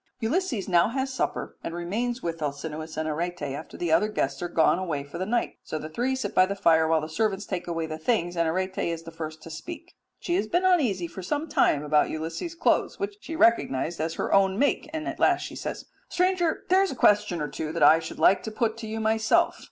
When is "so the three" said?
5.61-6.15